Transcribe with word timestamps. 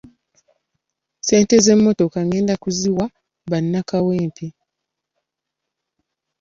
Ssente 1.19 1.55
z’emmotoka 1.65 2.17
ngenda 2.25 2.53
kuziwa 2.63 3.05
bannakawempe. 3.49 4.47